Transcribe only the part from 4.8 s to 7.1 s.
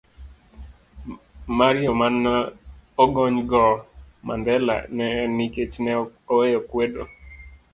ne en nikech ne oweyo kwedo